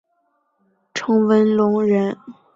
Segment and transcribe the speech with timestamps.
[0.95, 2.17] 陈文龙人。